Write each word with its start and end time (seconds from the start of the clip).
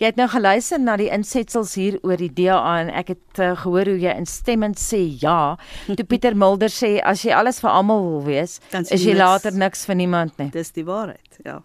Jy 0.00 0.08
het 0.10 0.16
nou 0.18 0.26
geluister 0.30 0.80
na 0.82 0.96
die 0.98 1.10
insetsels 1.14 1.76
hier 1.78 2.00
oor 2.02 2.18
die 2.18 2.30
DA 2.34 2.58
en 2.80 2.90
ek 2.90 3.12
het 3.14 3.42
uh, 3.42 3.52
gehoor 3.60 3.92
hoe 3.92 4.00
jy 4.02 4.14
instemmend 4.18 4.80
sê 4.82 5.04
ja. 5.22 5.54
Toe 5.98 6.06
Pieter 6.08 6.34
Mulder 6.34 6.72
sê 6.72 6.96
as 7.02 7.22
jy 7.22 7.34
alles 7.36 7.62
vir 7.62 7.70
almal 7.70 8.02
wil 8.02 8.24
wees, 8.26 8.58
is 8.74 8.90
jy 9.04 9.14
niks, 9.14 9.20
later 9.22 9.54
niks 9.54 9.86
vir 9.86 10.00
niemand 10.02 10.34
nie. 10.42 10.50
Dis 10.54 10.74
die 10.74 10.86
waarheid, 10.88 11.38
ja. 11.46 11.60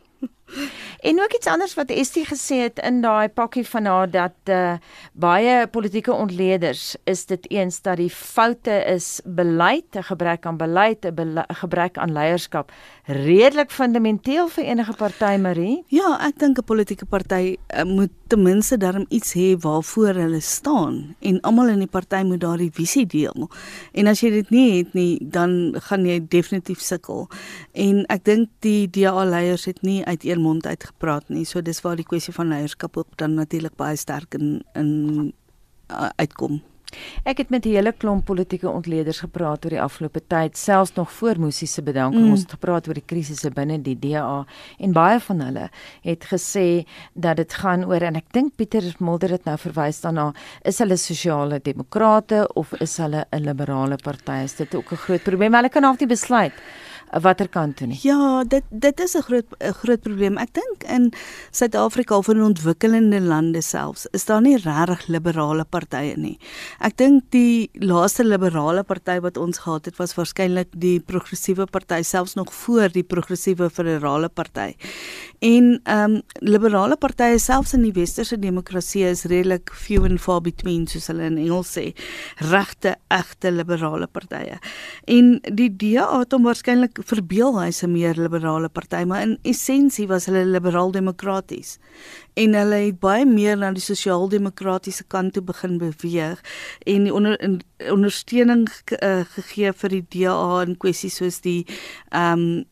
En 0.99 1.21
ook 1.21 1.33
iets 1.33 1.47
anders 1.47 1.73
wat 1.73 1.89
Estie 1.89 2.25
gesê 2.25 2.55
het 2.67 2.79
in 2.83 3.01
daai 3.01 3.29
pakkie 3.29 3.67
van 3.67 3.85
haar 3.85 4.09
dat 4.11 4.51
uh, 4.51 4.73
baie 5.13 5.67
politieke 5.67 6.13
ontleeders 6.13 6.95
is 7.03 7.25
dit 7.25 7.51
eens 7.51 7.81
dat 7.81 7.97
die 7.97 8.09
foute 8.09 8.83
is 8.85 9.21
beleid, 9.23 9.95
'n 9.95 10.03
gebrek 10.03 10.45
aan 10.45 10.57
beleid, 10.57 11.05
'n 11.05 11.45
gebrek 11.47 11.97
aan 11.97 12.11
leierskap 12.11 12.71
redelik 13.09 13.71
fundamenteel 13.73 14.47
vir 14.53 14.67
enige 14.69 14.93
party 14.93 15.37
Marie. 15.41 15.79
Ja, 15.89 16.19
ek 16.27 16.37
dink 16.39 16.59
'n 16.59 16.63
politieke 16.63 17.05
party 17.05 17.57
uh, 17.57 17.83
moet 17.83 18.11
ten 18.27 18.41
minste 18.41 18.77
darm 18.77 19.05
iets 19.09 19.33
hê 19.33 19.57
waarvoor 19.57 20.13
hulle 20.13 20.39
staan 20.39 21.15
en 21.19 21.41
almal 21.41 21.69
in 21.69 21.79
die 21.79 21.89
party 21.89 22.21
moet 22.23 22.41
daardie 22.41 22.69
visie 22.71 23.05
deel. 23.05 23.49
En 23.93 24.07
as 24.07 24.21
jy 24.21 24.29
dit 24.29 24.49
nie 24.49 24.77
het 24.77 24.93
nie, 24.93 25.17
dan 25.21 25.73
gaan 25.81 26.05
jy 26.05 26.19
definitief 26.27 26.81
sukkel. 26.81 27.27
En 27.73 28.05
ek 28.05 28.23
dink 28.25 28.49
die 28.59 28.85
DA 28.89 29.25
leiers 29.25 29.65
het 29.65 29.81
nie 29.81 30.05
uit 30.05 30.23
eermond 30.39 30.65
uit 30.65 30.83
gepraat 30.83 31.29
nie. 31.29 31.45
So 31.45 31.61
dis 31.61 31.81
waar 31.83 31.99
die 31.99 32.07
kwessie 32.07 32.33
van 32.33 32.53
leierskap 32.53 32.97
ook 32.97 33.17
dan 33.17 33.35
natuurlik 33.35 33.75
baie 33.75 33.95
sterk 33.95 34.33
in 34.39 34.63
in 34.73 35.33
uh, 35.91 36.09
uitkom. 36.15 36.61
Ek 37.23 37.37
het 37.37 37.49
met 37.49 37.65
'n 37.65 37.69
hele 37.69 37.91
klomp 37.91 38.25
politieke 38.25 38.69
ontleeders 38.69 39.19
gepraat 39.19 39.65
oor 39.65 39.69
die 39.69 39.81
afgelope 39.81 40.21
tyd, 40.27 40.57
selfs 40.57 40.93
nog 40.93 41.11
voor 41.11 41.39
Musi 41.39 41.67
se 41.67 41.81
bedanking. 41.81 42.23
Mm. 42.23 42.31
Ons 42.31 42.41
het 42.41 42.51
gepraat 42.51 42.87
oor 42.87 42.93
die 42.93 43.05
krisisse 43.05 43.51
binne 43.51 43.81
die 43.81 43.99
DA 43.99 44.45
en 44.79 44.91
baie 44.91 45.19
van 45.19 45.39
hulle 45.39 45.69
het 46.01 46.25
gesê 46.25 46.85
dat 47.13 47.35
dit 47.35 47.53
gaan 47.53 47.85
oor 47.85 48.01
en 48.01 48.15
ek 48.15 48.33
dink 48.33 48.55
Pieter 48.55 48.95
Mulder 48.99 49.29
het 49.29 49.45
nou 49.45 49.57
verwys 49.57 50.01
daarna, 50.01 50.33
is 50.63 50.79
hulle 50.79 50.97
sosiale 50.97 51.59
demokrate 51.61 52.49
of 52.55 52.73
is 52.73 52.97
hulle 52.97 53.25
'n 53.31 53.43
liberale 53.43 53.95
party? 53.95 54.43
Is 54.43 54.55
dit 54.55 54.75
ook 54.75 54.91
'n 54.91 54.95
groot 54.95 55.23
probleem? 55.23 55.53
Hulle 55.53 55.69
kan 55.69 55.83
half 55.83 55.99
nie 55.99 56.07
besluit 56.07 56.53
watter 57.21 57.47
kant 57.49 57.77
toe 57.77 57.87
nie. 57.87 57.99
Ja, 58.03 58.43
dit 58.43 58.63
dit 58.69 58.99
is 58.99 59.15
'n 59.15 59.21
groot 59.21 59.45
'n 59.59 59.73
groot 59.73 60.01
probleem. 60.01 60.37
Ek 60.37 60.53
dink 60.53 60.83
in 60.83 61.13
Suid-Afrika 61.51 62.17
of 62.17 62.27
in 62.27 62.41
ontwikkelende 62.41 63.21
lande 63.21 63.61
selfs 63.61 64.07
is 64.11 64.25
daar 64.25 64.41
nie 64.41 64.57
regtig 64.57 65.07
liberale 65.07 65.65
partye 65.65 66.17
nie. 66.17 66.37
Ek 66.79 66.97
dink 66.97 67.23
die 67.29 67.69
laaste 67.73 68.23
liberale 68.23 68.83
party 68.83 69.19
wat 69.19 69.37
ons 69.37 69.57
gehad 69.57 69.85
het 69.85 69.97
was 69.97 70.15
waarskynlik 70.15 70.67
die 70.71 70.99
progressiewe 70.99 71.65
party 71.65 72.01
selfs 72.01 72.35
nog 72.35 72.53
voor 72.53 72.89
die 72.89 73.03
progressiewe 73.03 73.69
federale 73.69 74.29
party. 74.29 74.75
En 75.39 75.79
ehm 75.83 76.15
um, 76.15 76.21
liberale 76.39 76.95
partye 76.97 77.39
selfs 77.39 77.73
in 77.73 77.81
die 77.81 77.93
westerse 77.93 78.39
demokrasie 78.39 79.03
is 79.03 79.23
redelik 79.23 79.71
few 79.73 80.03
and 80.03 80.21
far 80.21 80.41
between 80.41 80.87
soos 80.87 81.07
hulle 81.07 81.23
in 81.23 81.37
Engels 81.37 81.71
sê, 81.77 81.93
regte 82.51 82.95
egte 83.07 83.51
liberale 83.51 84.07
partye. 84.07 84.59
En 85.07 85.39
die 85.53 85.69
DA 85.69 86.07
het 86.19 86.35
hom 86.35 86.43
waarskynlik 86.47 86.98
verbeel 87.05 87.59
hy's 87.59 87.83
'n 87.83 87.91
meer 87.91 88.15
liberale 88.15 88.69
party, 88.69 89.03
maar 89.05 89.21
in 89.21 89.37
essensie 89.43 90.07
was 90.07 90.25
hulle 90.25 90.45
liberaal-demokraties. 90.45 91.77
En 92.33 92.53
hulle 92.53 92.75
het 92.75 92.99
baie 92.99 93.25
meer 93.25 93.57
na 93.57 93.71
die 93.71 93.81
sosiaal-demokratiese 93.81 95.03
kant 95.07 95.33
toe 95.33 95.43
begin 95.43 95.77
beweeg 95.77 96.41
en 96.85 97.03
die 97.03 97.13
onder, 97.13 97.61
ondersteuning 97.91 98.67
uh, 99.03 99.23
gegee 99.35 99.73
vir 99.73 99.89
die 99.89 100.05
DA 100.09 100.61
in 100.65 100.77
kwessies 100.77 101.15
soos 101.15 101.41
die 101.41 101.65
ehm 102.09 102.33
um, 102.39 102.65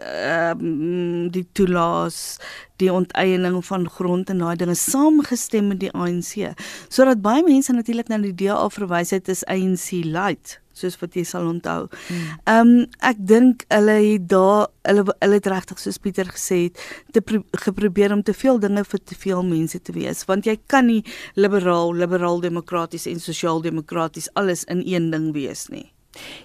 ehm 0.00 0.60
um, 0.60 1.30
die 1.30 1.46
toelaas 1.52 2.38
die 2.80 2.92
onteiening 2.92 3.58
van 3.64 3.88
grond 3.88 4.30
en 4.30 4.38
daai 4.38 4.56
dinge 4.56 4.74
saamgestem 4.74 5.68
met 5.68 5.80
die 5.80 5.92
ANC 5.92 6.54
sodat 6.88 7.20
baie 7.20 7.42
mense 7.44 7.72
natuurlik 7.72 8.08
na 8.08 8.18
die 8.18 8.34
DA 8.34 8.68
verwys 8.72 9.12
het 9.16 9.28
as 9.28 9.44
ANC 9.44 10.00
light 10.04 10.60
soos 10.80 10.98
wat 11.00 11.16
jy 11.16 11.24
sal 11.28 11.48
onthou. 11.50 11.88
Hmm. 12.08 12.26
Ehm 12.44 12.72
um, 12.74 12.86
ek 13.10 13.22
dink 13.32 13.64
hulle 13.68 13.96
het 14.00 14.26
daar 14.30 14.66
hulle 14.88 15.04
hulle 15.12 15.38
het 15.38 15.50
regtig 15.52 15.78
soos 15.82 16.00
Pieter 16.00 16.28
gesê 16.32 16.62
het 16.66 16.82
te 17.12 17.20
pro, 17.20 17.44
geprobeer 17.66 18.12
om 18.16 18.22
te 18.22 18.34
veel 18.34 18.60
dinge 18.62 18.84
vir 18.84 19.04
te 19.04 19.14
veel 19.14 19.42
mense 19.46 19.78
te 19.78 19.94
wees 19.96 20.24
want 20.28 20.48
jy 20.48 20.56
kan 20.66 20.86
nie 20.86 21.02
liberaal, 21.36 21.94
liberaal 21.94 22.40
demokraties 22.40 23.06
en 23.10 23.20
sosiaal 23.20 23.62
demokraties 23.62 24.30
alles 24.34 24.64
in 24.64 24.82
een 24.86 25.10
ding 25.14 25.32
wees 25.36 25.68
nie. 25.68 25.90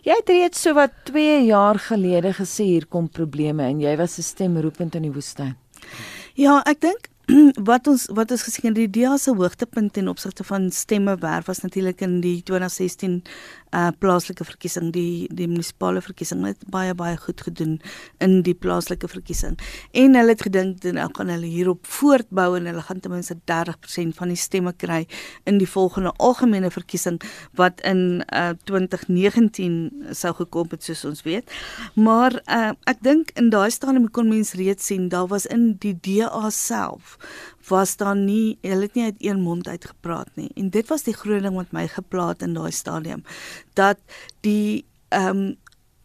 Jy 0.06 0.14
het 0.20 0.30
reeds 0.30 0.62
so 0.62 0.76
wat 0.78 0.94
2 1.10 1.46
jaar 1.48 1.80
gelede 1.82 2.34
gesê 2.38 2.68
hier 2.76 2.86
kom 2.86 3.10
probleme 3.10 3.66
en 3.66 3.82
jy 3.82 3.96
was 3.98 4.20
'n 4.20 4.24
stem 4.24 4.58
roepend 4.62 4.96
in 4.96 5.08
die 5.10 5.14
woestyn. 5.14 5.56
Ja, 6.36 6.62
ek 6.66 6.82
dink 6.82 7.10
wat 7.70 7.88
ons 7.90 8.06
wat 8.14 8.32
ons 8.32 8.44
gesien 8.46 8.70
het 8.70 8.78
die 8.78 8.90
DEA 9.00 9.16
se 9.18 9.34
hoogtepunt 9.34 9.94
ten 9.94 10.08
opsigte 10.12 10.44
van 10.44 10.70
stemme 10.72 11.16
werf 11.22 11.48
was 11.50 11.64
natuurlik 11.64 12.02
in 12.06 12.20
die 12.22 12.44
2016 12.44 13.24
plaaslike 14.00 14.46
verkiesing 14.48 14.92
die 14.96 15.28
die 15.36 15.48
munisipale 15.50 16.02
verkiesing 16.02 16.46
het 16.48 16.62
baie 16.72 16.94
baie 16.96 17.18
goed 17.20 17.42
gedoen 17.42 17.80
in 18.24 18.42
die 18.46 18.56
plaaslike 18.56 19.08
verkiesing. 19.12 19.58
En 19.92 20.16
hulle 20.16 20.36
het 20.36 20.46
gedink 20.48 20.82
dan 20.84 21.00
nou 21.00 21.08
gaan 21.18 21.32
hulle 21.34 21.50
hierop 21.50 21.88
voortbou 21.88 22.56
en 22.58 22.70
hulle 22.70 22.84
gaan 22.88 23.00
ten 23.00 23.12
minste 23.12 23.38
30% 23.52 24.16
van 24.20 24.32
die 24.32 24.40
stemme 24.40 24.74
kry 24.74 25.02
in 25.44 25.60
die 25.62 25.70
volgende 25.70 26.14
algemene 26.18 26.72
verkiesing 26.72 27.22
wat 27.60 27.82
in 27.82 28.24
uh 28.34 28.54
2019 28.66 30.08
sou 30.12 30.34
gekom 30.34 30.72
het 30.72 30.84
soos 30.84 31.06
ons 31.06 31.24
weet. 31.28 31.52
Maar 31.94 32.40
uh 32.48 32.74
ek 32.90 33.02
dink 33.04 33.32
in 33.40 33.50
daai 33.50 33.70
stadium 33.72 34.10
kon 34.12 34.30
mens 34.30 34.54
reeds 34.54 34.86
sien 34.86 35.10
daar 35.10 35.28
was 35.28 35.46
in 35.46 35.76
die 35.80 35.96
DA 36.00 36.50
self 36.50 37.18
was 37.70 37.98
daar 37.98 38.16
nie 38.16 38.58
hulle 38.62 38.88
het 38.88 38.96
nie 38.98 39.04
uit 39.04 39.22
een 39.24 39.42
mond 39.42 39.68
uit 39.68 39.86
gepraat 39.86 40.30
nie. 40.36 40.50
En 40.56 40.70
dit 40.70 40.88
was 40.88 41.04
die 41.04 41.14
groot 41.14 41.42
ding 41.42 41.56
wat 41.56 41.72
my 41.72 41.88
geplaat 41.88 42.42
in 42.42 42.54
daai 42.54 42.72
stadium 42.72 43.24
dat 43.74 44.02
die 44.42 44.86
ehm 45.10 45.38
um, 45.38 45.56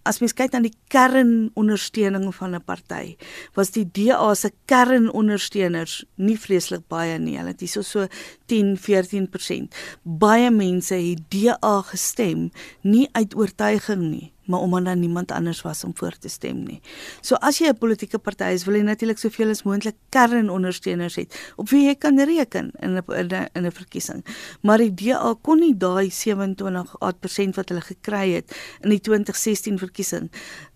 as 0.08 0.18
mens 0.22 0.32
kyk 0.32 0.54
na 0.54 0.62
die 0.64 0.72
kernondersteuning 0.92 2.30
van 2.34 2.54
'n 2.56 2.64
party 2.64 3.16
was 3.54 3.70
die 3.70 3.84
DA 3.84 4.34
se 4.34 4.50
kernondersteuners 4.64 6.04
nie 6.16 6.38
vreeslik 6.38 6.88
baie 6.88 7.18
nie. 7.18 7.36
Hulle 7.36 7.52
het 7.52 7.60
hierso 7.60 7.82
so 7.82 8.06
10 8.46 8.76
14% 8.78 9.74
baie 10.02 10.50
mense 10.50 10.94
het 10.94 11.20
DA 11.28 11.82
gestem 11.82 12.50
nie 12.82 13.08
uit 13.12 13.36
oortuiging 13.36 14.02
nie 14.10 14.32
maar 14.50 14.60
omdat 14.60 14.84
daar 14.84 14.96
niemand 14.96 15.30
anders 15.30 15.62
was 15.62 15.84
om 15.84 15.92
voor 15.94 16.16
te 16.18 16.28
stem 16.28 16.62
nie. 16.66 16.80
So 17.20 17.34
as 17.34 17.58
jy 17.58 17.68
'n 17.68 17.78
politieke 17.78 18.18
party 18.18 18.52
is, 18.52 18.64
wil 18.64 18.74
jy 18.74 18.82
natuurlik 18.82 19.18
soveel 19.18 19.50
as 19.50 19.62
moontlik 19.62 19.96
kernondersteuners 20.10 21.16
hê 21.16 21.24
op 21.56 21.68
wie 21.70 21.86
jy 21.86 21.94
kan 21.94 22.18
reken 22.18 22.72
in 22.80 22.96
'n 22.96 23.02
in 23.12 23.28
'n 23.28 23.48
in 23.54 23.66
'n 23.66 23.72
verkiesing. 23.72 24.24
Maar 24.62 24.78
die 24.78 24.94
DA 24.94 25.34
kon 25.42 25.58
nie 25.58 25.76
daai 25.76 26.10
27% 26.10 27.56
wat 27.56 27.68
hulle 27.68 27.80
gekry 27.80 28.32
het 28.32 28.56
in 28.80 28.90
die 28.90 29.00
2016 29.00 29.78
verkiesing 29.78 30.30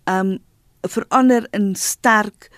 um 0.04 0.38
verander 0.82 1.46
in 1.50 1.74
sterk 1.74 2.50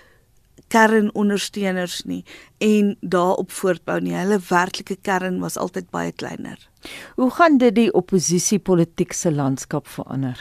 kernondersteuners 0.73 2.03
nie 2.05 2.25
en 2.59 2.95
daarop 3.01 3.53
voortbou 3.53 3.99
nie. 4.01 4.15
Hulle 4.17 4.39
werklike 4.49 4.97
kern 5.05 5.39
was 5.41 5.57
altyd 5.61 5.91
baie 5.95 6.13
kleiner. 6.13 6.59
Hoe 7.17 7.31
gaan 7.31 7.59
dit 7.59 7.75
die 7.75 7.93
oppositiepolitiek 7.95 9.13
se 9.13 9.33
landskap 9.33 9.89
verander? 9.91 10.41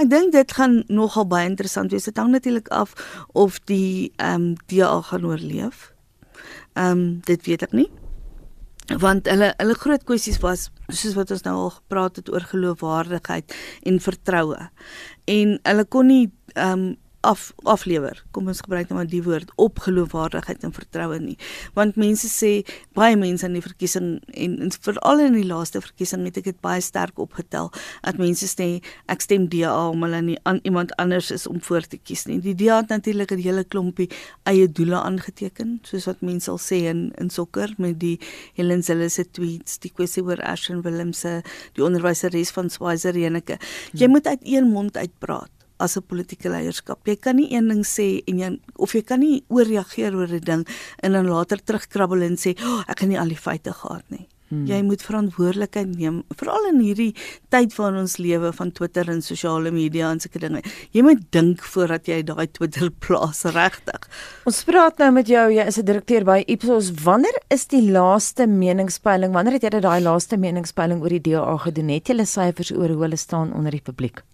Ek 0.00 0.10
dink 0.10 0.32
dit 0.34 0.52
gaan 0.56 0.82
nogal 0.88 1.28
baie 1.30 1.48
interessant 1.48 1.92
wees. 1.92 2.08
Dit 2.08 2.18
hang 2.18 2.32
natuurlik 2.34 2.70
af 2.74 2.94
of 3.32 3.60
die 3.70 4.12
ehm 4.16 4.52
um, 4.52 4.54
DA 4.72 5.00
gaan 5.10 5.26
oorleef. 5.26 5.90
Ehm 6.74 6.90
um, 6.90 7.20
dit 7.26 7.46
weet 7.46 7.66
ek 7.68 7.76
nie. 7.76 7.90
Want 8.98 9.28
hulle 9.30 9.52
hulle 9.58 9.76
groot 9.78 10.04
kwessies 10.04 10.40
was 10.42 10.70
soos 10.88 11.14
wat 11.14 11.30
ons 11.30 11.44
nou 11.46 11.54
al 11.66 11.70
gepraat 11.76 12.16
het 12.18 12.30
oor 12.32 12.46
geloofwaardigheid 12.52 13.54
en 13.86 14.00
vertroue. 14.02 14.66
En 15.30 15.58
hulle 15.62 15.86
kon 15.86 16.10
nie 16.10 16.26
ehm 16.56 16.72
um, 16.72 16.90
af 17.20 17.50
aflewer. 17.68 18.22
Kom 18.30 18.48
ons 18.48 18.62
gebruik 18.64 18.88
nou 18.88 18.98
maar 18.98 19.08
die 19.10 19.22
woord 19.24 19.50
opgeloofwaardigheid 19.60 20.64
en 20.64 20.72
vertroue 20.72 21.18
nie. 21.20 21.36
Want 21.76 21.98
mense 22.00 22.28
sê 22.32 22.50
baie 22.96 23.16
mense 23.20 23.46
in 23.46 23.56
die 23.58 23.64
verkiesing 23.64 24.08
en, 24.32 24.56
en 24.64 24.72
veral 24.86 25.24
in 25.26 25.36
die 25.36 25.46
laaste 25.48 25.82
verkiesing 25.84 26.24
het 26.28 26.40
ek 26.40 26.48
dit 26.50 26.60
baie 26.64 26.80
sterk 26.84 27.20
opgetel 27.20 27.70
dat 28.00 28.20
mense 28.20 28.48
sê 28.48 28.68
ek 29.12 29.24
stem 29.24 29.48
DA 29.52 29.72
om 29.90 30.06
hulle 30.06 30.22
nie 30.30 30.38
aan 30.48 30.62
iemand 30.68 30.94
anders 31.02 31.30
is 31.34 31.46
om 31.50 31.60
voor 31.64 31.84
te 31.84 32.00
kies 32.00 32.26
nie. 32.30 32.40
Die 32.44 32.56
DA 32.56 32.80
het 32.80 32.92
natuurlik 32.94 33.32
'n 33.32 33.44
hele 33.44 33.64
klompie 33.64 34.08
eie 34.44 34.66
doele 34.68 35.00
aangeteken, 35.00 35.80
soos 35.82 36.06
wat 36.06 36.20
mense 36.20 36.48
sal 36.50 36.58
sê 36.58 36.88
in 36.88 37.12
in 37.20 37.30
sokker 37.30 37.74
met 37.78 38.00
die 38.00 38.18
Helen 38.54 38.82
Zille 38.82 39.08
se 39.08 39.24
tweets, 39.24 39.78
die 39.78 39.92
kwessie 39.92 40.22
oor 40.22 40.40
Ashton 40.42 40.82
Willemse, 40.82 41.42
die 41.74 41.84
onderwyseres 41.84 42.50
van 42.50 42.70
Swaziland. 42.70 43.48
Jy 43.92 44.04
hmm. 44.04 44.10
moet 44.10 44.26
uit 44.26 44.40
een 44.42 44.70
mond 44.70 44.96
uitpraat 44.96 45.59
as 45.80 45.96
'n 45.96 46.06
politieke 46.06 46.48
leierskap. 46.48 47.06
Jy 47.06 47.16
kan 47.16 47.36
nie 47.36 47.52
een 47.52 47.68
ding 47.68 47.84
sê 47.84 48.22
en 48.26 48.38
jy 48.38 48.58
of 48.76 48.92
jy 48.92 49.02
kan 49.02 49.20
nie 49.20 49.44
ooreageer 49.48 50.14
oor 50.14 50.28
'n 50.28 50.40
ding 50.40 50.66
en 51.02 51.12
dan 51.12 51.26
later 51.26 51.58
terugkrabbel 51.58 52.22
en 52.22 52.36
sê, 52.36 52.56
"Oh, 52.62 52.84
ek 52.88 53.00
het 53.00 53.08
nie 53.08 53.18
al 53.18 53.28
die 53.28 53.36
feite 53.36 53.72
gehad 53.72 54.04
nie." 54.10 54.28
Hmm. 54.50 54.64
Jy 54.66 54.80
moet 54.82 55.02
verantwoordelikheid 55.06 55.92
neem, 55.94 56.16
veral 56.34 56.64
in 56.72 56.80
hierdie 56.82 57.12
tyd 57.54 57.70
waarin 57.76 58.00
ons 58.00 58.16
lewe 58.18 58.50
van 58.56 58.72
Twitter 58.74 59.06
en 59.12 59.22
sosiale 59.22 59.70
media 59.70 60.08
en 60.10 60.18
sulke 60.18 60.42
dinge. 60.42 60.64
Jy 60.90 61.04
moet 61.06 61.22
dink 61.30 61.62
voordat 61.62 62.10
jy 62.10 62.18
daai 62.26 62.48
Twitter 62.50 62.90
plaas 63.06 63.44
regtig. 63.54 64.08
Ons 64.50 64.64
praat 64.66 64.98
nou 64.98 65.12
met 65.14 65.30
jou, 65.30 65.46
jy 65.54 65.68
is 65.70 65.78
'n 65.78 65.86
direkteur 65.86 66.26
by 66.26 66.42
Ipsos. 66.48 66.90
Wanneer 67.04 67.38
is 67.48 67.66
die 67.70 67.92
laaste 67.94 68.46
meningspeiling? 68.50 69.32
Wanneer 69.32 69.60
het 69.60 69.62
jy 69.62 69.80
daai 69.80 70.02
laaste 70.02 70.36
meningspeiling 70.36 71.00
oor 71.00 71.14
die 71.14 71.30
DA 71.30 71.56
gedoen? 71.56 71.88
Het 71.94 72.08
jy 72.08 72.14
hulle 72.16 72.26
syfers 72.26 72.72
oor 72.74 72.88
hoe 72.88 73.02
hulle 73.06 73.16
staan 73.16 73.54
onder 73.54 73.70
die 73.70 73.86
publiek? 73.86 74.24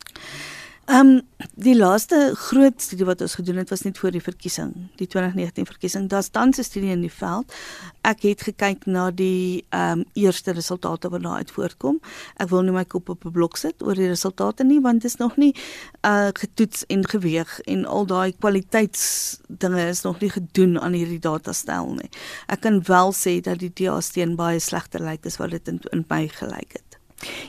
Ehm 0.87 1.06
um, 1.06 1.21
die 1.59 1.75
laaste 1.77 2.31
groot 2.38 2.83
studie 2.83 3.06
wat 3.09 3.21
ons 3.21 3.33
gedoen 3.35 3.56
het 3.59 3.71
was 3.73 3.81
net 3.83 3.99
voor 3.99 4.12
die 4.15 4.23
verkiesing, 4.23 4.71
die 5.00 5.09
2019 5.11 5.67
verkiesing. 5.67 6.05
Daar's 6.09 6.29
tans 6.31 6.59
'n 6.59 6.62
studie 6.62 6.91
in 6.91 7.00
die 7.00 7.12
veld. 7.12 7.55
Ek 8.03 8.23
het 8.23 8.43
gekyk 8.43 8.87
na 8.87 9.11
die 9.11 9.65
ehm 9.69 9.99
um, 9.99 10.05
eerste 10.12 10.53
resultate 10.53 11.09
wat 11.09 11.23
daar 11.23 11.37
uit 11.37 11.50
voortkom. 11.50 12.00
Ek 12.37 12.49
wil 12.49 12.62
nie 12.62 12.73
my 12.73 12.85
kop 12.85 13.09
op 13.09 13.25
'n 13.25 13.31
blok 13.31 13.56
sit 13.56 13.83
oor 13.83 13.94
die 13.94 14.06
resultate 14.06 14.65
nie 14.65 14.81
want 14.81 15.03
dit 15.03 15.11
is 15.11 15.17
nog 15.17 15.37
nie 15.37 15.55
uh 16.03 16.29
getoets 16.33 16.87
en 16.87 17.09
geweeg 17.09 17.61
en 17.61 17.85
al 17.85 18.06
daai 18.06 18.33
kwaliteitsdinge 18.38 19.88
is 19.88 20.03
nog 20.03 20.21
nie 20.21 20.31
gedoen 20.31 20.81
aan 20.81 20.93
hierdie 20.93 21.21
datastel 21.21 21.94
nie. 21.94 22.11
Ek 22.47 22.61
kan 22.61 22.83
wel 22.83 23.12
sê 23.12 23.41
dat 23.41 23.59
die 23.59 23.73
DA 23.75 24.00
steen 24.00 24.37
baie 24.37 24.61
slegter 24.61 25.00
lyk 25.00 25.27
as 25.27 25.37
wat 25.37 25.50
dit 25.50 25.69
in, 25.69 25.81
in 25.91 26.05
my 26.09 26.29
gelyk 26.29 26.73
het. 26.73 26.86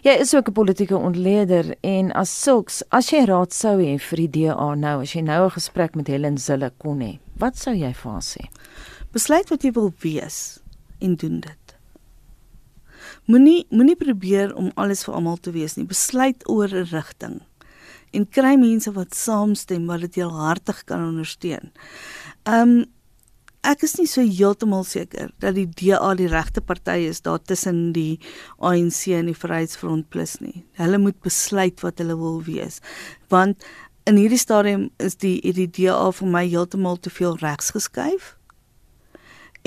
Jy 0.03 0.13
is 0.19 0.33
ook 0.35 0.47
'n 0.47 0.53
politieke 0.53 0.97
ontleder 0.97 1.75
en 1.81 2.11
as 2.11 2.41
sulks, 2.43 2.83
as 2.89 3.09
jy 3.09 3.25
raad 3.25 3.53
sou 3.53 3.77
hê 3.77 3.99
vir 3.99 4.17
die 4.17 4.27
DA 4.27 4.75
nou, 4.75 5.01
as 5.01 5.13
jy 5.13 5.21
nou 5.21 5.45
'n 5.45 5.51
gesprek 5.51 5.95
met 5.95 6.07
Helen 6.07 6.37
Zille 6.37 6.71
kon 6.77 6.99
hê, 6.99 7.19
wat 7.37 7.57
sou 7.57 7.73
jy 7.73 7.93
vir 7.93 8.11
haar 8.11 8.21
sê? 8.21 8.47
Besluit 9.11 9.49
wat 9.49 9.63
jy 9.63 9.71
wil 9.71 9.93
wees 9.99 10.59
en 10.99 11.15
doen 11.15 11.39
dit. 11.39 11.67
Moenie 13.25 13.65
moenie 13.69 13.95
probeer 13.95 14.55
om 14.55 14.71
alles 14.75 15.03
vir 15.03 15.13
almal 15.13 15.37
te 15.37 15.51
wees 15.51 15.75
nie. 15.75 15.85
Besluit 15.85 16.49
oor 16.49 16.67
'n 16.67 16.87
rigting 16.91 17.41
en 18.11 18.27
kry 18.29 18.55
mense 18.55 18.91
wat 18.91 19.15
saamstem 19.15 19.87
wat 19.87 19.99
dit 20.01 20.15
jou 20.15 20.29
hartig 20.31 20.83
kan 20.85 21.03
ondersteun. 21.09 21.71
Um 22.45 22.85
ek 23.65 23.83
is 23.83 23.97
nie 23.99 24.07
so 24.07 24.23
heeltemal 24.23 24.85
seker 24.87 25.31
dat 25.43 25.57
die 25.57 25.67
DA 25.67 26.13
die 26.15 26.29
regte 26.31 26.61
party 26.61 27.07
is 27.09 27.21
daar 27.25 27.41
tussen 27.41 27.91
die 27.95 28.19
ANC 28.59 29.07
en 29.17 29.31
die 29.31 29.37
Vryheidsfront 29.37 30.09
Plus 30.09 30.37
nie. 30.39 30.63
Hulle 30.79 30.99
moet 31.01 31.19
besluit 31.25 31.81
wat 31.83 31.99
hulle 31.99 32.17
wil 32.19 32.41
wees. 32.45 32.79
Want 33.33 33.63
in 34.07 34.19
hierdie 34.19 34.39
stadium 34.39 34.89
is 35.03 35.17
die 35.19 35.39
die 35.41 35.67
DA 35.67 36.11
vir 36.15 36.31
my 36.31 36.45
heeltemal 36.47 36.99
te 37.01 37.11
veel 37.11 37.35
regs 37.41 37.73
geskuif. 37.75 38.35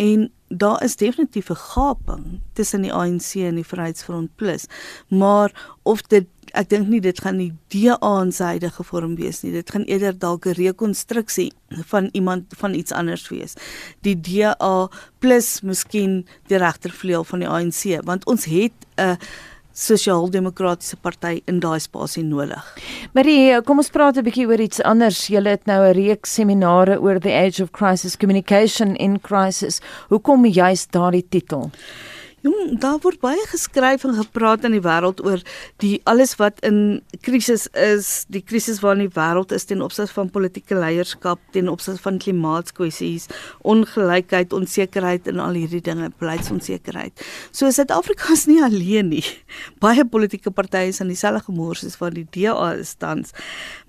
En 0.00 0.30
daar 0.50 0.82
is 0.84 0.96
definitief 0.96 1.50
'n 1.50 1.54
gaping 1.54 2.40
tussen 2.52 2.82
die 2.82 2.92
ANC 2.92 3.34
en 3.34 3.54
die 3.54 3.66
Vryheidsfront 3.66 4.34
Plus, 4.36 4.66
maar 5.08 5.76
of 5.82 6.02
dit 6.02 6.26
ek 6.52 6.68
dink 6.68 6.88
nie 6.88 7.00
dit 7.00 7.20
gaan 7.20 7.38
die 7.38 7.52
DA 7.68 8.22
in 8.22 8.32
sy 8.32 8.44
huidige 8.54 8.84
vorm 8.84 9.14
wees 9.16 9.42
nie. 9.42 9.52
Dit 9.52 9.70
gaan 9.70 9.86
eerder 9.86 10.18
dalk 10.18 10.46
'n 10.46 10.58
rekonstruksie 10.58 11.52
van 11.86 12.08
iemand 12.12 12.44
van 12.58 12.74
iets 12.74 12.92
anders 12.92 13.28
wees. 13.28 13.54
Die 14.02 14.20
DA 14.20 14.88
plus 15.18 15.60
miskien 15.60 16.26
die 16.46 16.58
regtervleuel 16.58 17.24
van 17.24 17.38
die 17.38 17.48
ANC, 17.48 18.02
want 18.04 18.26
ons 18.26 18.44
het 18.44 18.72
'n 18.96 19.16
sosiaal-demokratiese 19.80 20.98
party 21.00 21.40
in 21.50 21.60
daai 21.60 21.80
spasie 21.80 22.24
nodig. 22.26 22.60
Marie, 23.16 23.56
kom 23.66 23.80
ons 23.82 23.90
praat 23.90 24.18
'n 24.18 24.24
bietjie 24.24 24.46
oor 24.46 24.60
iets 24.60 24.82
anders. 24.82 25.28
Jy 25.28 25.42
het 25.44 25.66
nou 25.66 25.80
'n 25.88 25.94
reeks 25.94 26.34
seminare 26.34 27.00
oor 27.00 27.18
the 27.18 27.32
age 27.32 27.62
of 27.62 27.72
crisis 27.72 28.16
communication 28.16 28.96
in 28.96 29.18
crisis. 29.20 29.80
Hoekom 30.08 30.46
juist 30.46 30.92
daardie 30.92 31.26
titel? 31.28 31.70
Jong, 32.40 32.78
daar 32.80 32.96
word 33.04 33.20
baie 33.20 33.42
geskryf 33.50 34.06
en 34.08 34.14
gepraat 34.16 34.62
in 34.64 34.72
die 34.72 34.80
wêreld 34.80 35.18
oor 35.20 35.42
die 35.82 35.98
alles 36.08 36.30
wat 36.40 36.62
in 36.64 37.02
krisis 37.20 37.66
is, 37.76 38.24
die 38.32 38.40
krisis 38.40 38.78
waarin 38.80 39.02
die 39.04 39.12
wêreld 39.12 39.52
is 39.52 39.68
ten 39.68 39.82
opsigte 39.84 40.16
van 40.16 40.30
politieke 40.32 40.78
leierskap, 40.78 41.42
ten 41.52 41.68
opsigte 41.68 42.00
van 42.00 42.16
klimaatskwessies, 42.22 43.26
ongelykheid, 43.68 44.54
onsekerheid 44.56 45.28
en 45.28 45.42
al 45.44 45.58
hierdie 45.60 45.82
dinge, 45.84 46.08
beleidsonsekerheid. 46.22 47.26
So 47.52 47.68
Suid-Afrika 47.68 48.32
is 48.32 48.46
nie 48.48 48.56
alleen 48.64 49.12
nie. 49.12 49.24
Baie 49.84 50.06
politieke 50.08 50.48
partye 50.48 50.94
is 50.94 51.02
in 51.04 51.12
dieselfde 51.12 51.44
gemors 51.50 51.84
as 51.84 51.98
wat 52.00 52.16
die 52.16 52.24
DA 52.24 52.70
is 52.80 52.94
tans. 52.96 53.36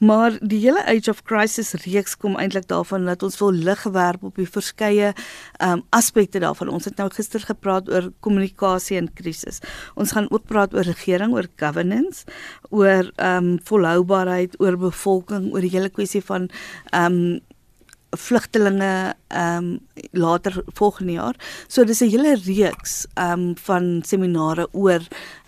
Maar 0.04 0.36
die 0.44 0.60
hele 0.66 0.84
Age 0.92 1.16
of 1.16 1.24
Crisis 1.24 1.72
reeks 1.86 2.18
kom 2.20 2.36
eintlik 2.36 2.68
daarvan 2.68 3.08
dat 3.08 3.24
ons 3.24 3.40
wil 3.40 3.56
lig 3.56 3.80
gewerp 3.88 4.28
op 4.28 4.36
die 4.36 4.50
verskeie 4.60 5.16
um, 5.64 5.88
aspekte 5.96 6.44
daarvan. 6.44 6.76
Ons 6.76 6.92
het 6.92 7.00
nou 7.00 7.08
gister 7.16 7.48
gepraat 7.48 7.88
oor 7.88 8.12
kommunikasie 8.42 8.98
in 8.98 9.10
krisis. 9.14 9.62
Ons 9.96 10.12
gaan 10.12 10.30
ook 10.32 10.48
praat 10.48 10.74
oor 10.74 10.84
regering, 10.84 11.34
oor 11.34 11.48
governance, 11.58 12.26
oor 12.72 13.12
ehm 13.18 13.38
um, 13.38 13.60
volhoubaarheid, 13.64 14.60
oor 14.60 14.78
bevolking, 14.78 15.52
oor 15.54 15.62
die 15.62 15.72
hele 15.72 15.90
kwessie 15.90 16.22
van 16.22 16.50
ehm 16.92 17.06
um, 17.14 17.40
vlugtelinge 18.12 19.16
ehm 19.30 19.58
um, 19.58 19.80
later 20.12 20.64
volgende 20.76 21.14
jaar. 21.14 21.36
So 21.68 21.84
dis 21.84 22.02
'n 22.02 22.10
hele 22.10 22.36
reeks 22.36 23.06
ehm 23.16 23.32
um, 23.32 23.56
van 23.56 24.02
seminare 24.04 24.68
oor 24.72 25.02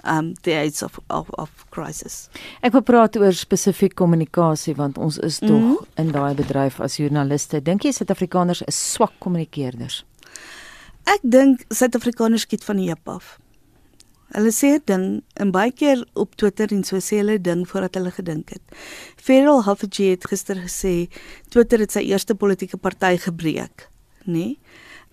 ehm 0.03 0.17
um, 0.17 0.33
the 0.41 0.51
aids 0.51 0.83
of 0.83 0.99
of 1.09 1.29
of 1.29 1.49
crisis. 1.69 2.29
Ek 2.61 2.71
wil 2.71 2.81
praat 2.81 3.15
oor 3.15 3.33
spesifiek 3.33 3.93
kommunikasie 3.95 4.75
want 4.75 4.97
ons 4.97 5.17
is 5.17 5.39
tog 5.39 5.49
mm 5.49 5.71
-hmm. 5.71 5.87
in 5.95 6.11
daai 6.11 6.33
bedryf 6.33 6.79
as 6.79 6.97
joernaliste. 6.97 7.61
Dink 7.61 7.83
jy 7.83 7.91
Suid-Afrikaners 7.91 8.61
is 8.61 8.91
swak 8.93 9.11
kommunikeerders? 9.19 10.05
Ek 11.09 11.19
dink 11.21 11.65
Suid-Afrikaners 11.69 12.45
skiet 12.47 12.63
van 12.63 12.77
die 12.77 12.89
heup 12.89 13.09
af. 13.09 13.37
Hulle 14.33 14.51
sê 14.51 14.73
'n 14.75 14.81
ding 14.85 15.23
en 15.37 15.51
baie 15.51 15.71
keer 15.71 16.05
op 16.13 16.35
Twitter 16.35 16.71
en 16.71 16.83
so 16.83 16.97
sê 16.97 17.17
hulle 17.21 17.41
ding 17.41 17.67
voordat 17.67 17.95
hulle 17.95 18.11
gedink 18.11 18.49
het. 18.49 18.61
Feral 19.15 19.63
Huffage 19.63 20.03
het 20.03 20.25
gister 20.25 20.55
gesê 20.55 21.09
Twitter 21.49 21.79
het 21.79 21.91
sy 21.91 21.99
eerste 21.99 22.35
politieke 22.35 22.77
party 22.77 23.17
gebreek, 23.17 23.89
nê? 24.25 24.33
Nee? 24.33 24.57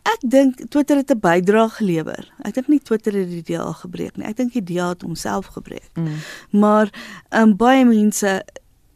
Ek 0.09 0.23
dink 0.25 0.71
Twitter 0.71 0.97
het 0.97 1.11
'n 1.11 1.21
bydrae 1.21 1.69
gelewer. 1.69 2.33
Ek 2.45 2.55
dink 2.55 2.69
nie 2.69 2.81
Twitter 2.81 3.13
het 3.13 3.29
die 3.29 3.43
DA 3.43 3.73
gebreek 3.73 4.17
nie. 4.17 4.27
Ek 4.27 4.37
dink 4.37 4.53
die 4.53 4.65
DA 4.65 4.89
het 4.89 5.03
homself 5.03 5.47
gebreek. 5.47 5.91
Mm. 5.95 6.17
Maar 6.51 6.89
um, 7.31 7.57
baie 7.57 7.85
mense 7.85 8.43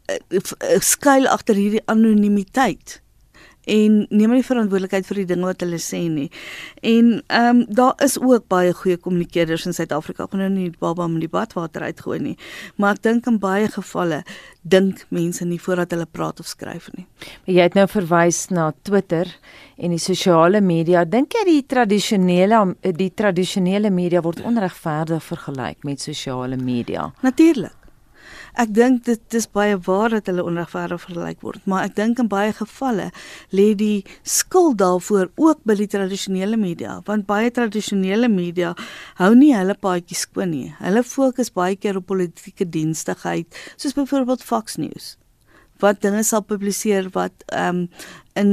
uh, 0.08 0.78
skuil 0.80 1.28
agter 1.28 1.54
hierdie 1.54 1.82
anonimiteit 1.86 3.02
en 3.70 4.06
neem 4.10 4.34
nie 4.36 4.44
verantwoordelikheid 4.46 5.06
vir 5.08 5.20
die 5.22 5.26
dinge 5.32 5.48
wat 5.48 5.64
hulle 5.64 5.80
sê 5.82 6.02
nie. 6.10 6.30
En 6.82 7.20
ehm 7.26 7.50
um, 7.50 7.64
daar 7.68 7.94
is 8.04 8.18
ook 8.20 8.48
baie 8.48 8.72
goeie 8.72 8.96
kommunikeerders 8.96 9.66
in 9.66 9.76
Suid-Afrika. 9.76 10.24
Ek 10.24 10.34
kan 10.34 10.42
nou 10.42 10.50
nie 10.52 10.70
die 10.70 10.80
baba 10.80 11.06
met 11.08 11.24
die 11.24 11.30
badwater 11.32 11.86
uitgooi 11.88 12.18
nie, 12.20 12.36
maar 12.76 12.98
ek 12.98 13.04
dink 13.06 13.28
in 13.30 13.38
baie 13.42 13.68
gevalle 13.68 14.22
dink 14.62 15.04
mense 15.08 15.44
nie 15.44 15.60
voordat 15.60 15.92
hulle 15.92 16.06
praat 16.06 16.40
of 16.40 16.48
skryf 16.48 16.88
nie. 16.96 17.06
Maar 17.44 17.54
jy 17.54 17.68
het 17.68 17.78
nou 17.78 17.86
verwys 17.90 18.48
na 18.50 18.70
Twitter 18.82 19.28
en 19.76 19.94
die 19.94 20.02
sosiale 20.02 20.60
media. 20.64 21.04
Dink 21.04 21.36
jy 21.36 21.44
die 21.50 21.62
tradisionele 21.68 22.64
die 22.96 23.10
tradisionele 23.14 23.90
media 23.90 24.22
word 24.24 24.44
onregverdig 24.44 25.24
vergelyk 25.24 25.84
met 25.84 26.00
sosiale 26.00 26.56
media? 26.56 27.10
Natuurlik. 27.22 27.83
Ek 28.54 28.70
dink 28.70 29.02
dit 29.08 29.34
is 29.34 29.48
baie 29.50 29.74
waar 29.86 30.12
dat 30.14 30.28
hulle 30.30 30.44
onregverdig 30.46 31.00
vergelyk 31.02 31.40
word, 31.42 31.64
maar 31.66 31.88
ek 31.88 31.96
dink 31.98 32.20
in 32.22 32.28
baie 32.30 32.52
gevalle 32.54 33.08
lê 33.50 33.72
die 33.74 34.04
skuld 34.22 34.78
daarvoor 34.78 35.32
ook 35.34 35.64
by 35.66 35.74
die 35.80 35.88
tradisionele 35.90 36.58
media, 36.60 37.00
want 37.08 37.26
baie 37.26 37.50
tradisionele 37.50 38.30
media 38.30 38.74
hou 39.18 39.32
nie 39.34 39.50
hulle 39.56 39.74
paadjies 39.74 40.22
skoon 40.28 40.54
nie. 40.54 40.70
Hulle 40.78 41.02
fokus 41.02 41.50
baie 41.50 41.74
keer 41.74 41.98
op 41.98 42.06
politieke 42.12 42.68
dienstigheid, 42.68 43.50
soos 43.74 43.98
byvoorbeeld 43.98 44.46
Fox 44.46 44.78
News 44.78 45.16
wat 45.82 46.04
dinge 46.04 46.22
sal 46.22 46.44
publiseer 46.46 47.10
wat 47.14 47.42
ehm 47.50 47.84
um, 47.84 47.88
in 48.38 48.52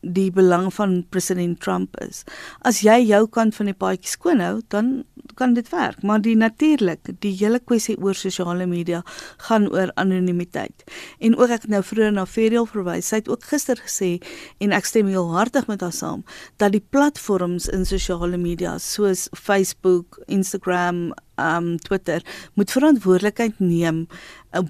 die 0.00 0.30
belang 0.30 0.68
van 0.74 1.04
president 1.10 1.60
Trump 1.60 1.96
is. 2.04 2.24
As 2.62 2.82
jy 2.86 3.00
jou 3.08 3.26
kant 3.34 3.56
van 3.58 3.70
die 3.70 3.76
paadjie 3.76 4.10
skoon 4.10 4.42
hou, 4.44 4.58
dan 4.72 5.02
kan 5.38 5.54
dit 5.54 5.68
werk, 5.70 6.02
maar 6.02 6.22
die 6.22 6.36
natuurlik, 6.36 7.12
die 7.22 7.34
hele 7.38 7.60
kwessie 7.62 7.96
oor 8.02 8.16
sosiale 8.18 8.66
media 8.66 9.02
gaan 9.48 9.68
oor 9.70 9.92
anonimiteit. 9.94 10.84
En 11.22 11.36
ook 11.38 11.52
ek 11.58 11.68
nou 11.70 11.82
vroeër 11.84 12.16
na 12.16 12.26
Ferial 12.26 12.66
verwys, 12.66 13.10
sy 13.10 13.22
het 13.22 13.30
ook 13.30 13.46
gister 13.46 13.78
gesê 13.78 14.16
en 14.64 14.74
ek 14.74 14.88
stem 14.88 15.10
heel 15.10 15.30
hartig 15.34 15.68
met 15.70 15.84
haar 15.84 15.94
saam 15.94 16.24
dat 16.58 16.74
die 16.74 16.82
platforms 16.82 17.68
in 17.70 17.86
sosiale 17.86 18.38
media 18.40 18.76
soos 18.82 19.28
Facebook, 19.36 20.18
Instagram, 20.26 21.12
um 21.38 21.76
Twitter 21.78 22.22
moet 22.54 22.70
verantwoordelikheid 22.70 23.58
neem 23.62 24.06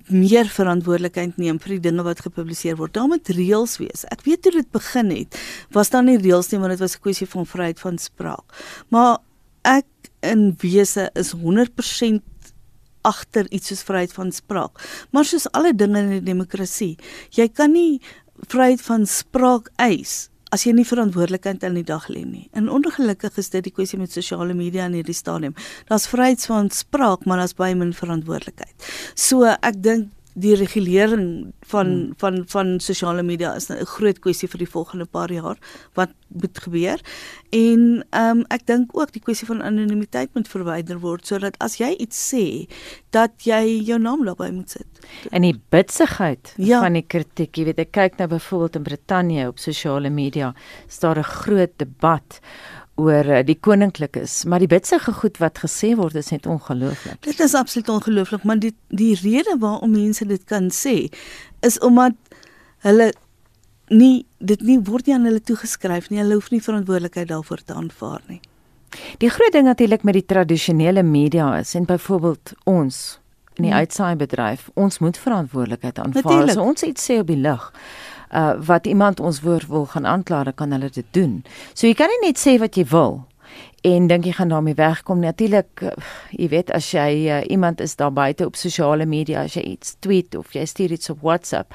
meer 0.08 0.48
verantwoordelikheid 0.50 1.36
neem 1.38 1.58
vir 1.62 1.76
die 1.76 1.84
dinge 1.90 2.02
wat 2.06 2.22
gepubliseer 2.24 2.76
word. 2.76 2.94
Daar 2.96 3.08
moet 3.10 3.28
reëls 3.28 3.76
wees. 3.78 4.04
Ek 4.10 4.24
weet 4.26 4.44
hoe 4.44 4.52
dit 4.58 4.70
begin 4.74 5.12
het. 5.14 5.38
Was 5.74 5.90
daar 5.90 6.04
nie 6.06 6.18
reëls 6.18 6.50
nie 6.52 6.60
want 6.60 6.74
dit 6.74 6.82
was 6.82 6.96
'n 6.96 7.02
kwessie 7.02 7.26
van 7.26 7.46
vryheid 7.46 7.80
van 7.80 7.98
spraak. 7.98 8.46
Maar 8.90 9.18
ek 9.62 9.86
in 10.20 10.56
wese 10.60 11.10
is 11.14 11.32
100% 11.32 12.22
agter 13.02 13.46
iets 13.50 13.68
soos 13.68 13.82
vryheid 13.82 14.12
van 14.12 14.32
spraak. 14.32 14.80
Maar 15.10 15.24
soos 15.24 15.50
alle 15.52 15.74
dinge 15.74 15.98
in 15.98 16.12
'n 16.12 16.24
demokrasie, 16.24 16.98
jy 17.30 17.48
kan 17.48 17.72
nie 17.72 18.00
vryheid 18.46 18.80
van 18.80 19.06
spraak 19.06 19.70
eis 19.76 20.28
as 20.54 20.64
jy 20.64 20.72
nie 20.76 20.86
verantwoordelikheid 20.88 21.64
aan 21.66 21.78
die 21.78 21.86
dag 21.86 22.08
lê 22.12 22.24
nie. 22.24 22.46
En 22.56 22.70
ongelukkig 22.72 23.38
is 23.40 23.50
dit 23.52 23.66
die 23.68 23.74
kwessie 23.74 23.98
met 24.00 24.12
sosiale 24.12 24.54
media 24.56 24.86
in 24.88 24.96
hierdie 24.98 25.16
stadium. 25.16 25.56
Daar's 25.90 26.08
vryheid 26.08 26.44
van 26.48 26.70
spraak, 26.74 27.26
maar 27.26 27.42
daar's 27.42 27.56
baie 27.58 27.76
min 27.76 27.92
verantwoordelikheid. 27.96 28.88
So 29.14 29.44
ek 29.44 29.82
dink 29.84 30.12
die 30.38 30.54
regulering 30.54 31.52
van 31.70 31.86
hmm. 31.86 32.14
van 32.22 32.42
van 32.46 32.80
sosiale 32.80 33.22
media 33.22 33.54
is 33.54 33.68
'n 33.70 33.84
groot 33.84 34.18
kwessie 34.18 34.48
vir 34.48 34.58
die 34.58 34.70
volgende 34.70 35.04
paar 35.04 35.32
jaar 35.32 35.58
wat 35.94 36.10
moet 36.28 36.58
gebeur. 36.58 37.00
En 37.50 38.04
ehm 38.10 38.38
um, 38.38 38.44
ek 38.48 38.66
dink 38.66 38.90
ook 38.92 39.12
die 39.12 39.22
kwessie 39.22 39.46
van 39.46 39.62
anonimiteit 39.62 40.34
moet 40.34 40.48
verwyder 40.48 40.98
word 41.00 41.26
sodat 41.26 41.54
as 41.58 41.76
jy 41.78 41.94
iets 41.98 42.34
sê 42.34 42.68
dat 43.10 43.32
jy 43.44 43.82
jou 43.84 43.98
naam 43.98 44.24
daarby 44.24 44.50
moet 44.50 44.70
sit. 44.70 44.86
En 45.30 45.42
die 45.42 45.60
bitsigheid 45.70 46.54
ja. 46.56 46.80
van 46.80 46.92
die 46.92 47.06
kritiek, 47.06 47.56
jy 47.56 47.64
weet 47.64 47.78
ek 47.78 47.92
kyk 47.92 48.18
nou 48.18 48.28
byvoorbeeld 48.28 48.76
in 48.76 48.82
Brittanje 48.82 49.48
op 49.48 49.58
sosiale 49.58 50.10
media, 50.10 50.54
staar 50.86 51.18
'n 51.18 51.22
groot 51.24 51.72
debat 51.76 52.40
oor 52.98 53.30
eh, 53.30 53.44
die 53.46 53.56
koninklikes, 53.60 54.42
maar 54.44 54.62
die 54.62 54.70
bitsige 54.70 55.12
goed 55.20 55.38
wat 55.42 55.62
gesê 55.62 55.94
word 55.98 56.18
is 56.18 56.32
net 56.34 56.46
ongelooflik. 56.46 57.20
Dit 57.26 57.40
is 57.44 57.54
absoluut 57.58 57.88
ongelooflik, 57.94 58.44
maar 58.48 58.58
die 58.62 58.74
die 58.88 59.14
rede 59.22 59.56
waarom 59.62 59.94
mense 59.94 60.26
dit 60.26 60.44
kan 60.50 60.70
sê 60.74 60.96
is 61.66 61.78
omdat 61.84 62.16
hulle 62.86 63.12
nie 63.88 64.26
dit 64.38 64.60
nie 64.62 64.78
word 64.84 65.06
nie 65.08 65.16
aan 65.16 65.26
hulle 65.28 65.42
toegeskryf 65.42 66.10
nie. 66.10 66.20
Hulle 66.22 66.38
hoef 66.38 66.50
nie 66.50 66.62
verantwoordelikheid 66.62 67.30
daarvoor 67.30 67.64
te 67.64 67.74
aanvaar 67.74 68.22
nie. 68.28 68.40
Die 69.22 69.30
groot 69.30 69.52
ding 69.52 69.66
natuurlik 69.68 70.04
met 70.06 70.16
die 70.16 70.26
tradisionele 70.26 71.02
media 71.02 71.50
is 71.58 71.74
en 71.74 71.84
byvoorbeeld 71.88 72.54
ons 72.64 73.18
in 73.58 73.66
die 73.66 73.72
hmm. 73.72 73.80
uitsaai 73.80 74.16
bedryf, 74.16 74.68
ons 74.78 75.00
moet 75.02 75.18
verantwoordelikheid 75.18 75.98
aanvaar. 75.98 76.44
As 76.46 76.60
ons 76.62 76.84
iets 76.86 77.08
sê 77.10 77.18
op 77.20 77.30
die 77.30 77.40
lig, 77.40 77.64
uh 78.32 78.54
wat 78.58 78.86
iemand 78.86 79.20
ons 79.20 79.40
woord 79.40 79.66
wil 79.66 79.86
gaan 79.86 80.06
aankla, 80.06 80.44
dan 80.44 80.54
kan 80.54 80.72
hulle 80.72 80.90
dit 80.90 81.06
doen. 81.10 81.44
So 81.74 81.86
jy 81.86 81.94
kan 81.94 82.08
nie 82.08 82.28
net 82.28 82.38
sê 82.38 82.58
wat 82.58 82.76
jy 82.76 82.84
wil 82.84 83.28
en 83.86 84.08
dink 84.10 84.26
jy 84.26 84.32
gaan 84.34 84.50
daarmee 84.50 84.74
wegkom. 84.74 85.20
Natuurlik, 85.22 85.82
uh, 85.86 85.92
jy 86.34 86.48
weet 86.50 86.72
as 86.74 86.90
jy 86.90 87.28
uh, 87.30 87.40
iemand 87.50 87.80
is 87.80 87.94
daar 87.96 88.12
buite 88.12 88.46
op 88.46 88.56
sosiale 88.58 89.06
media, 89.06 89.44
as 89.46 89.54
jy 89.54 89.62
iets 89.74 89.94
tweet 90.04 90.34
of 90.38 90.52
jy 90.56 90.64
stuur 90.66 90.96
iets 90.96 91.10
op 91.14 91.22
WhatsApp 91.22 91.74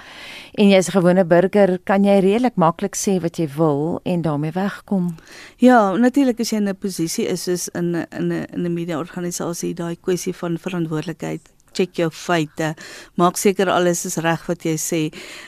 en 0.60 0.70
jy's 0.70 0.90
'n 0.90 0.98
gewone 1.00 1.26
burger, 1.26 1.80
kan 1.84 2.04
jy 2.04 2.20
redelik 2.20 2.56
maklik 2.56 2.96
sê 2.96 3.20
wat 3.22 3.38
jy 3.38 3.48
wil 3.56 4.00
en 4.04 4.22
daarmee 4.22 4.52
wegkom. 4.52 5.16
Ja, 5.58 5.96
natuurlik 5.98 6.40
as 6.40 6.52
jy 6.52 6.58
in 6.58 6.68
'n 6.70 6.76
posisie 6.76 7.28
is 7.28 7.44
soos 7.44 7.70
in 7.70 7.96
'n 7.96 8.06
in 8.12 8.32
'n 8.32 8.46
in 8.54 8.66
'n 8.66 8.74
media 8.74 8.98
organisasie, 8.98 9.74
daai 9.74 9.96
kwessie 9.96 10.34
van 10.34 10.58
verantwoordelikheid 10.58 11.53
check 11.74 11.98
jou 12.00 12.10
feite. 12.14 12.74
Maak 13.20 13.38
seker 13.42 13.70
alles 13.74 14.06
is 14.10 14.18
reg 14.24 14.46
wat 14.50 14.66
jy 14.68 14.76
sê. 14.82 15.02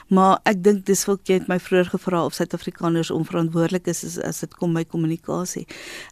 Maar 0.10 0.40
ek 0.50 0.64
dink 0.66 0.86
dis 0.90 1.06
wat 1.10 1.30
jy 1.30 1.40
het 1.40 1.50
my 1.52 1.58
vroeër 1.62 1.92
gevra 1.94 2.24
of 2.26 2.36
Suid-Afrikaners 2.38 3.12
onverantwoordelik 3.14 3.90
is 3.92 4.04
as, 4.08 4.18
as 4.20 4.42
dit 4.44 4.58
kom 4.60 4.76
by 4.78 4.86
kommunikasie. 4.90 5.66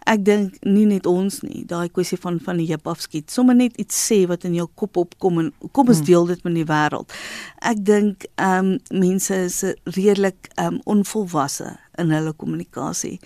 Ek 0.10 0.24
dink 0.26 0.60
nie 0.66 0.86
net 0.90 1.10
ons 1.10 1.42
nie, 1.46 1.64
daai 1.70 1.90
kwessie 1.94 2.20
van 2.22 2.40
van 2.44 2.62
die 2.62 2.70
heup 2.72 2.88
afskiet. 2.90 3.32
Sommige 3.34 3.64
net 3.64 3.82
iets 3.82 4.00
sê 4.10 4.24
wat 4.30 4.46
in 4.48 4.58
jou 4.58 4.68
kop 4.80 4.98
opkom 5.02 5.42
en 5.42 5.52
kom 5.72 5.90
ons 5.90 6.02
hmm. 6.02 6.10
deel 6.10 6.30
dit 6.34 6.46
met 6.48 6.60
die 6.62 6.68
wêreld. 6.70 7.18
Ek 7.62 7.84
dink 7.84 8.28
ehm 8.36 8.74
um, 8.74 9.00
mense 9.04 9.36
is 9.48 9.62
redelik 9.96 10.50
ehm 10.56 10.78
um, 10.78 10.82
onvolwasse 10.98 11.76
in 12.02 12.12
hulle 12.14 12.34
kommunikasie 12.34 13.20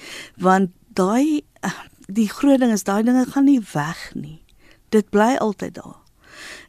want 0.43 0.71
daai 0.97 1.43
die 2.07 2.29
groot 2.29 2.59
ding 2.63 2.71
is 2.71 2.85
daai 2.87 3.03
dinge 3.03 3.25
gaan 3.31 3.47
nie 3.47 3.61
weg 3.73 4.11
nie. 4.15 4.39
Dit 4.89 5.09
bly 5.11 5.35
altyd 5.43 5.75
daar. 5.75 5.99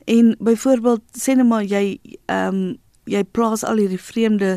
En 0.08 0.34
byvoorbeeld 0.38 1.02
sê 1.20 1.36
net 1.36 1.48
maar 1.48 1.66
jy 1.68 1.98
ehm 2.26 2.54
um, 2.54 2.76
jy 3.08 3.22
plaas 3.32 3.64
al 3.64 3.80
hierdie 3.80 4.00
vreemde 4.00 4.50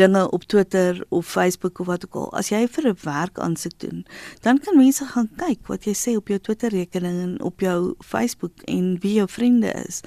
dinge 0.00 0.24
op 0.36 0.42
Twitter 0.52 0.98
of 1.08 1.26
Facebook 1.26 1.80
of 1.80 1.88
wat 1.88 2.04
ook 2.06 2.18
al. 2.20 2.26
As 2.38 2.50
jy 2.52 2.66
vir 2.68 2.88
'n 2.88 2.98
werk 3.04 3.38
aansoek 3.38 3.78
doen, 3.78 4.04
dan 4.42 4.58
kan 4.58 4.76
mense 4.76 5.04
gaan 5.04 5.30
kyk 5.36 5.66
wat 5.66 5.84
jy 5.84 5.94
sê 5.94 6.16
op 6.16 6.28
jou 6.28 6.38
Twitter 6.38 6.70
rekening 6.70 7.22
en 7.22 7.42
op 7.42 7.60
jou 7.60 7.94
Facebook 8.04 8.52
en 8.64 8.98
wie 9.00 9.14
jou 9.14 9.28
vriende 9.28 9.72
is. 9.88 10.00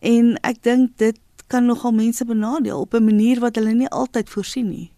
En 0.00 0.38
ek 0.42 0.62
dink 0.62 0.96
dit 0.96 1.18
kan 1.46 1.66
nogal 1.66 1.92
mense 1.92 2.24
benadeel 2.24 2.80
op 2.80 2.94
'n 2.94 3.04
manier 3.04 3.40
wat 3.40 3.56
hulle 3.56 3.72
nie 3.72 3.88
altyd 3.88 4.28
voorsien 4.28 4.68
nie. 4.68 4.92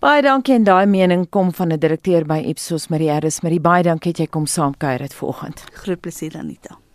Baie 0.00 0.22
dankie 0.22 0.54
en 0.54 0.64
daai 0.64 0.86
mening 0.86 1.28
kom 1.28 1.52
van 1.52 1.72
'n 1.72 1.78
direkteur 1.78 2.24
by 2.24 2.38
Ipsos 2.46 2.88
Marie 2.88 3.10
Harris. 3.10 3.40
Marie, 3.40 3.60
baie 3.60 3.82
dankie 3.82 4.12
dat 4.12 4.18
jy 4.18 4.26
kom 4.26 4.46
saamkuier 4.46 4.98
dit 4.98 5.14
vanoggend. 5.14 5.64
Groot 5.72 6.00
plesier 6.00 6.36
Anita. 6.36 6.87